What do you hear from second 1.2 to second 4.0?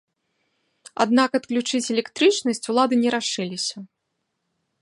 адключыць электрычнасць улады не рашыліся.